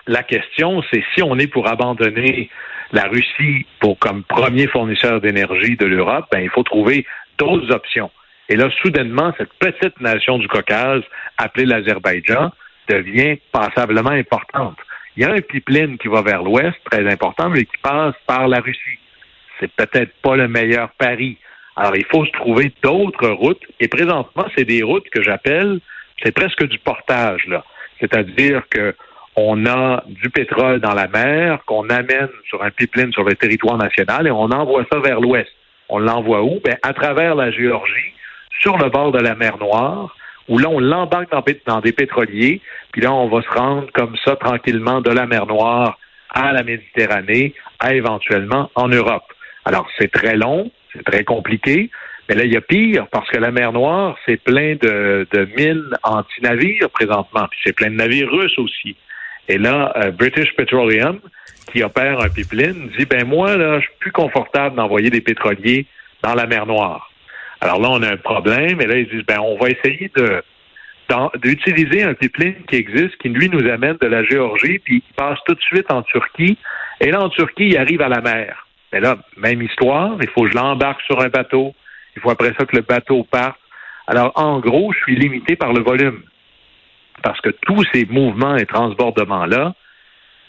la 0.06 0.22
question, 0.22 0.82
c'est 0.90 1.04
si 1.14 1.22
on 1.22 1.38
est 1.38 1.46
pour 1.46 1.68
abandonner 1.68 2.50
la 2.92 3.04
Russie 3.04 3.66
pour 3.78 3.98
comme 3.98 4.24
premier 4.24 4.66
fournisseur 4.66 5.20
d'énergie 5.20 5.76
de 5.76 5.86
l'Europe, 5.86 6.26
ben 6.32 6.40
il 6.40 6.50
faut 6.50 6.62
trouver 6.62 7.06
d'autres 7.38 7.70
options. 7.72 8.10
Et 8.48 8.56
là, 8.56 8.68
soudainement, 8.82 9.32
cette 9.38 9.52
petite 9.54 10.00
nation 10.00 10.38
du 10.38 10.48
Caucase, 10.48 11.02
appelée 11.38 11.66
l'Azerbaïdjan, 11.66 12.50
devient 12.88 13.38
passablement 13.52 14.10
importante. 14.10 14.76
Il 15.16 15.22
y 15.22 15.26
a 15.26 15.32
un 15.32 15.40
pipeline 15.40 15.98
qui 15.98 16.08
va 16.08 16.22
vers 16.22 16.42
l'ouest, 16.42 16.76
très 16.90 17.06
important, 17.08 17.48
mais 17.48 17.64
qui 17.64 17.76
passe 17.82 18.14
par 18.26 18.48
la 18.48 18.58
Russie. 18.58 18.98
C'est 19.60 19.70
peut-être 19.72 20.12
pas 20.22 20.36
le 20.36 20.48
meilleur 20.48 20.90
pari. 20.98 21.38
Alors, 21.76 21.96
il 21.96 22.04
faut 22.04 22.24
se 22.24 22.32
trouver 22.32 22.72
d'autres 22.82 23.28
routes. 23.28 23.62
Et 23.78 23.88
présentement, 23.88 24.46
c'est 24.56 24.64
des 24.64 24.82
routes 24.82 25.08
que 25.10 25.22
j'appelle, 25.22 25.80
c'est 26.22 26.32
presque 26.32 26.64
du 26.64 26.78
portage, 26.78 27.46
là. 27.46 27.64
C'est-à-dire 28.00 28.62
que 28.70 28.94
on 29.36 29.64
a 29.66 30.02
du 30.06 30.28
pétrole 30.28 30.80
dans 30.80 30.92
la 30.92 31.06
mer 31.06 31.60
qu'on 31.64 31.88
amène 31.88 32.28
sur 32.48 32.62
un 32.62 32.70
pipeline 32.70 33.12
sur 33.12 33.24
le 33.24 33.34
territoire 33.36 33.78
national 33.78 34.26
et 34.26 34.30
on 34.30 34.50
envoie 34.50 34.84
ça 34.92 34.98
vers 34.98 35.20
l'ouest. 35.20 35.48
On 35.88 35.98
l'envoie 35.98 36.42
où? 36.42 36.60
Ben, 36.64 36.76
à 36.82 36.92
travers 36.92 37.34
la 37.34 37.50
Géorgie, 37.50 38.12
sur 38.60 38.76
le 38.76 38.90
bord 38.90 39.12
de 39.12 39.18
la 39.18 39.34
mer 39.34 39.56
Noire, 39.58 40.14
où 40.48 40.58
là, 40.58 40.68
on 40.68 40.80
l'embarque 40.80 41.30
dans, 41.30 41.44
dans, 41.66 41.80
des 41.80 41.92
pétroliers, 41.92 42.60
puis 42.92 43.02
là, 43.02 43.12
on 43.12 43.28
va 43.28 43.42
se 43.42 43.48
rendre 43.48 43.86
comme 43.92 44.16
ça 44.24 44.36
tranquillement 44.36 45.00
de 45.00 45.10
la 45.10 45.26
mer 45.26 45.46
Noire 45.46 45.98
à 46.30 46.52
la 46.52 46.62
Méditerranée, 46.62 47.54
à 47.78 47.94
éventuellement 47.94 48.70
en 48.74 48.88
Europe. 48.88 49.24
Alors, 49.64 49.86
c'est 49.98 50.10
très 50.10 50.36
long, 50.36 50.70
c'est 50.92 51.04
très 51.04 51.24
compliqué, 51.24 51.90
mais 52.28 52.34
là, 52.36 52.44
il 52.44 52.52
y 52.52 52.56
a 52.56 52.60
pire, 52.60 53.06
parce 53.08 53.28
que 53.28 53.38
la 53.38 53.50
mer 53.50 53.72
Noire, 53.72 54.16
c'est 54.26 54.40
plein 54.40 54.76
de, 54.76 55.26
de 55.32 55.48
mines 55.56 55.90
anti-navires 56.02 56.88
présentement, 56.90 57.46
puis 57.50 57.58
c'est 57.64 57.72
plein 57.72 57.90
de 57.90 57.96
navires 57.96 58.30
russes 58.30 58.58
aussi. 58.58 58.96
Et 59.48 59.58
là, 59.58 59.92
euh, 59.96 60.10
British 60.12 60.54
Petroleum, 60.54 61.18
qui 61.72 61.82
opère 61.82 62.20
un 62.20 62.28
pipeline, 62.28 62.90
dit, 62.96 63.04
ben 63.04 63.26
moi, 63.26 63.56
là, 63.56 63.80
je 63.80 63.86
suis 63.86 63.94
plus 63.98 64.12
confortable 64.12 64.76
d'envoyer 64.76 65.10
des 65.10 65.20
pétroliers 65.20 65.86
dans 66.22 66.34
la 66.34 66.46
mer 66.46 66.66
Noire. 66.66 67.10
Alors 67.60 67.80
là, 67.80 67.88
on 67.90 68.02
a 68.02 68.12
un 68.12 68.16
problème, 68.16 68.80
et 68.80 68.86
là, 68.86 68.96
ils 68.96 69.08
disent, 69.08 69.26
ben 69.26 69.40
on 69.40 69.58
va 69.58 69.70
essayer 69.70 70.10
de 70.14 70.42
d'utiliser 71.42 72.04
un 72.04 72.14
pipeline 72.14 72.54
qui 72.68 72.76
existe, 72.76 73.16
qui 73.16 73.30
lui 73.30 73.48
nous 73.48 73.68
amène 73.68 73.96
de 74.00 74.06
la 74.06 74.22
Géorgie, 74.22 74.78
puis 74.78 75.02
il 75.04 75.14
passe 75.14 75.40
tout 75.44 75.54
de 75.54 75.60
suite 75.60 75.90
en 75.90 76.02
Turquie. 76.02 76.56
Et 77.00 77.10
là, 77.10 77.20
en 77.20 77.28
Turquie, 77.30 77.70
il 77.70 77.76
arrive 77.76 78.00
à 78.00 78.08
la 78.08 78.20
mer. 78.20 78.68
Mais 78.92 79.00
là, 79.00 79.16
même 79.36 79.62
histoire, 79.62 80.16
il 80.20 80.28
faut 80.28 80.42
que 80.42 80.50
je 80.50 80.56
l'embarque 80.56 81.00
sur 81.02 81.20
un 81.20 81.28
bateau. 81.28 81.74
Il 82.16 82.22
faut 82.22 82.30
après 82.30 82.52
ça 82.58 82.64
que 82.64 82.76
le 82.76 82.82
bateau 82.82 83.24
parte. 83.24 83.58
Alors, 84.06 84.32
en 84.34 84.58
gros, 84.58 84.92
je 84.92 84.98
suis 84.98 85.16
limité 85.16 85.56
par 85.56 85.72
le 85.72 85.80
volume. 85.80 86.22
Parce 87.22 87.40
que 87.40 87.50
tous 87.50 87.84
ces 87.92 88.06
mouvements 88.06 88.56
et 88.56 88.66
transbordements-là, 88.66 89.74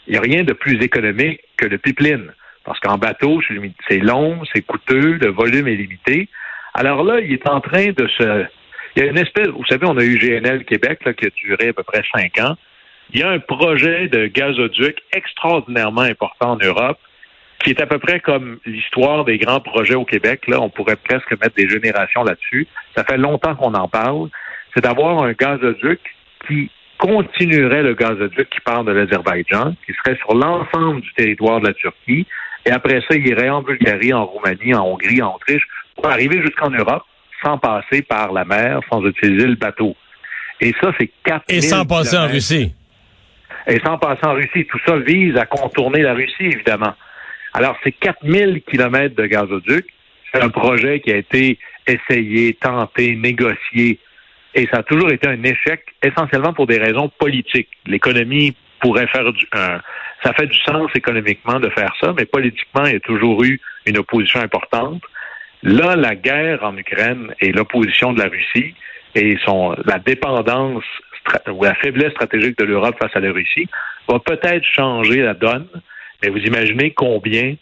il 0.06 0.12
n'y 0.12 0.18
a 0.18 0.20
rien 0.20 0.42
de 0.42 0.52
plus 0.52 0.82
économique 0.82 1.40
que 1.56 1.66
le 1.66 1.78
pipeline. 1.78 2.32
Parce 2.64 2.80
qu'en 2.80 2.98
bateau, 2.98 3.40
c'est 3.88 3.98
long, 3.98 4.40
c'est 4.52 4.62
coûteux, 4.62 5.18
le 5.20 5.30
volume 5.30 5.68
est 5.68 5.76
limité. 5.76 6.28
Alors 6.74 7.04
là, 7.04 7.20
il 7.20 7.32
est 7.32 7.48
en 7.48 7.60
train 7.60 7.90
de 7.90 8.08
se... 8.08 8.44
Il 8.96 9.02
y 9.02 9.06
a 9.06 9.10
une 9.10 9.18
espèce... 9.18 9.48
Vous 9.48 9.64
savez, 9.66 9.86
on 9.86 9.96
a 9.96 10.04
eu 10.04 10.18
GNL 10.18 10.64
Québec 10.64 11.04
là, 11.04 11.12
qui 11.12 11.26
a 11.26 11.30
duré 11.30 11.68
à 11.68 11.72
peu 11.72 11.82
près 11.82 12.02
cinq 12.14 12.38
ans. 12.38 12.56
Il 13.12 13.20
y 13.20 13.22
a 13.22 13.30
un 13.30 13.38
projet 13.38 14.08
de 14.08 14.26
gazoduc 14.26 14.98
extraordinairement 15.12 16.02
important 16.02 16.52
en 16.52 16.56
Europe 16.56 16.98
qui 17.62 17.70
est 17.70 17.80
à 17.80 17.86
peu 17.86 17.98
près 17.98 18.20
comme 18.20 18.58
l'histoire 18.66 19.24
des 19.24 19.38
grands 19.38 19.60
projets 19.60 19.94
au 19.94 20.04
Québec. 20.04 20.42
Là, 20.48 20.60
on 20.60 20.70
pourrait 20.70 20.96
presque 20.96 21.30
mettre 21.32 21.54
des 21.54 21.68
générations 21.68 22.24
là-dessus. 22.24 22.66
Ça 22.96 23.04
fait 23.04 23.18
longtemps 23.18 23.54
qu'on 23.54 23.74
en 23.74 23.88
parle. 23.88 24.28
C'est 24.74 24.82
d'avoir 24.82 25.22
un 25.22 25.32
gazoduc 25.32 26.00
qui 26.46 26.70
continuerait 26.98 27.82
le 27.82 27.94
gazoduc 27.94 28.48
qui 28.50 28.60
part 28.60 28.84
de 28.84 28.92
l'Azerbaïdjan, 28.92 29.74
qui 29.86 29.92
serait 29.92 30.16
sur 30.16 30.34
l'ensemble 30.34 31.00
du 31.00 31.12
territoire 31.14 31.60
de 31.60 31.68
la 31.68 31.74
Turquie, 31.74 32.26
et 32.64 32.70
après 32.70 33.00
ça, 33.08 33.16
il 33.16 33.26
irait 33.26 33.48
en 33.48 33.62
Bulgarie, 33.62 34.12
en 34.12 34.24
Roumanie, 34.24 34.74
en 34.74 34.84
Hongrie, 34.84 35.20
en 35.20 35.34
Autriche, 35.34 35.66
pour 35.96 36.06
arriver 36.08 36.40
jusqu'en 36.42 36.70
Europe, 36.70 37.02
sans 37.42 37.58
passer 37.58 38.02
par 38.02 38.32
la 38.32 38.44
mer, 38.44 38.80
sans 38.90 39.04
utiliser 39.04 39.46
le 39.46 39.56
bateau. 39.56 39.96
Et 40.60 40.72
ça, 40.80 40.92
c'est 40.98 41.10
4 41.24 41.44
Et 41.48 41.60
sans 41.60 41.84
passer 41.84 42.16
en 42.16 42.28
Russie. 42.28 42.72
Et 43.66 43.80
sans 43.80 43.98
passer 43.98 44.24
en 44.24 44.34
Russie. 44.34 44.64
Tout 44.66 44.78
ça 44.86 44.96
vise 44.98 45.36
à 45.36 45.46
contourner 45.46 46.02
la 46.02 46.14
Russie, 46.14 46.44
évidemment. 46.44 46.94
Alors, 47.54 47.76
c'est 47.82 47.92
4000 47.92 48.62
kilomètres 48.62 49.14
de 49.16 49.26
gazoduc. 49.26 49.86
C'est 50.32 50.42
un 50.42 50.48
projet 50.48 51.00
qui 51.00 51.12
a 51.12 51.16
été 51.16 51.58
essayé, 51.86 52.54
tenté, 52.54 53.14
négocié, 53.16 53.98
et 54.54 54.68
ça 54.70 54.78
a 54.78 54.82
toujours 54.82 55.10
été 55.10 55.28
un 55.28 55.42
échec, 55.42 55.84
essentiellement 56.02 56.52
pour 56.52 56.66
des 56.66 56.78
raisons 56.78 57.10
politiques. 57.18 57.68
L'économie 57.86 58.54
pourrait 58.80 59.06
faire 59.08 59.32
du... 59.32 59.46
Euh, 59.54 59.78
ça 60.22 60.32
fait 60.34 60.46
du 60.46 60.58
sens 60.60 60.88
économiquement 60.94 61.58
de 61.58 61.68
faire 61.70 61.92
ça, 62.00 62.12
mais 62.16 62.26
politiquement, 62.26 62.84
il 62.84 62.92
y 62.92 62.96
a 62.96 63.00
toujours 63.00 63.42
eu 63.42 63.60
une 63.86 63.98
opposition 63.98 64.40
importante. 64.40 65.02
Là, 65.62 65.96
la 65.96 66.14
guerre 66.14 66.62
en 66.62 66.76
Ukraine 66.76 67.34
et 67.40 67.52
l'opposition 67.52 68.12
de 68.12 68.20
la 68.20 68.28
Russie 68.28 68.74
et 69.14 69.36
son, 69.44 69.74
la 69.84 69.98
dépendance 69.98 70.84
ou 71.50 71.64
la 71.64 71.74
faiblesse 71.74 72.12
stratégique 72.12 72.58
de 72.58 72.64
l'Europe 72.64 72.96
face 73.00 73.14
à 73.14 73.20
la 73.20 73.32
Russie 73.32 73.68
va 74.08 74.18
peut-être 74.18 74.64
changer 74.64 75.22
la 75.22 75.34
donne. 75.34 75.66
Mais 76.22 76.30
vous 76.30 76.38
imaginez 76.38 76.92
combien 76.92 77.54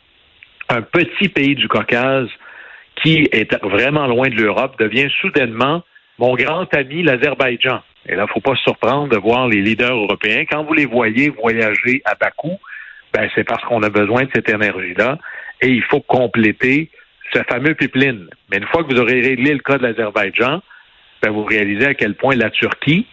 un 0.68 0.82
petit 0.82 1.28
pays 1.28 1.54
du 1.54 1.68
Caucase 1.68 2.28
qui 3.02 3.28
est 3.32 3.54
vraiment 3.64 4.06
loin 4.06 4.28
de 4.28 4.34
l'Europe 4.34 4.78
devient 4.78 5.08
soudainement 5.20 5.82
mon 6.18 6.34
grand 6.34 6.72
ami 6.74 7.02
l'Azerbaïdjan. 7.02 7.80
Et 8.06 8.14
là, 8.14 8.22
il 8.22 8.26
ne 8.26 8.32
faut 8.32 8.40
pas 8.40 8.54
se 8.56 8.62
surprendre 8.62 9.08
de 9.08 9.16
voir 9.16 9.48
les 9.48 9.62
leaders 9.62 9.96
européens. 9.96 10.44
Quand 10.50 10.64
vous 10.64 10.74
les 10.74 10.86
voyez 10.86 11.30
voyager 11.30 12.02
à 12.04 12.14
Bakou, 12.14 12.58
ben, 13.12 13.28
c'est 13.34 13.44
parce 13.44 13.62
qu'on 13.64 13.82
a 13.82 13.90
besoin 13.90 14.24
de 14.24 14.30
cette 14.34 14.48
énergie-là. 14.48 15.18
Et 15.62 15.68
il 15.68 15.82
faut 15.82 16.00
compléter 16.00 16.90
ce 17.32 17.42
fameux 17.48 17.74
pipeline. 17.74 18.28
Mais 18.50 18.58
une 18.58 18.66
fois 18.66 18.84
que 18.84 18.92
vous 18.92 19.00
aurez 19.00 19.20
réglé 19.20 19.52
le 19.52 19.60
cas 19.60 19.78
de 19.78 19.82
l'Azerbaïdjan, 19.82 20.62
ben, 21.22 21.30
vous 21.30 21.44
réalisez 21.44 21.86
à 21.86 21.94
quel 21.94 22.14
point 22.14 22.34
la 22.36 22.50
Turquie, 22.50 23.06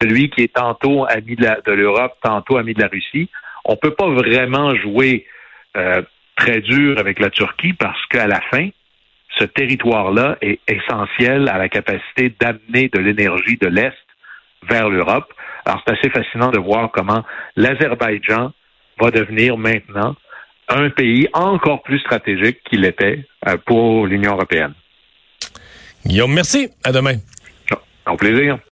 celui 0.00 0.30
qui 0.30 0.42
est 0.42 0.54
tantôt 0.54 1.06
ami 1.08 1.36
de 1.36 1.72
l'Europe, 1.72 2.16
tantôt 2.22 2.56
ami 2.56 2.74
de 2.74 2.80
la 2.82 2.88
Russie, 2.88 3.30
on 3.64 3.72
ne 3.72 3.76
peut 3.76 3.94
pas 3.94 4.08
vraiment 4.08 4.74
jouer 4.74 5.26
euh, 5.76 6.02
très 6.36 6.60
dur 6.60 6.98
avec 6.98 7.18
la 7.20 7.30
Turquie 7.30 7.72
parce 7.72 8.04
qu'à 8.06 8.26
la 8.26 8.40
fin, 8.50 8.68
ce 9.38 9.44
territoire-là 9.44 10.36
est 10.40 10.60
essentiel 10.68 11.48
à 11.48 11.58
la 11.58 11.68
capacité 11.68 12.34
d'amener 12.40 12.88
de 12.88 12.98
l'énergie 12.98 13.56
de 13.56 13.68
l'Est 13.68 13.96
vers 14.68 14.88
l'Europe. 14.88 15.32
Alors, 15.64 15.82
c'est 15.86 15.98
assez 15.98 16.10
fascinant 16.10 16.50
de 16.50 16.58
voir 16.58 16.90
comment 16.92 17.24
l'Azerbaïdjan 17.56 18.52
va 19.00 19.10
devenir 19.10 19.56
maintenant 19.56 20.16
un 20.68 20.90
pays 20.90 21.28
encore 21.32 21.82
plus 21.82 21.98
stratégique 22.00 22.60
qu'il 22.68 22.84
était 22.84 23.24
pour 23.66 24.06
l'Union 24.06 24.32
européenne. 24.32 24.74
Guillaume, 26.04 26.32
merci. 26.32 26.68
À 26.84 26.92
demain. 26.92 27.16
Au 28.06 28.16
plaisir. 28.16 28.58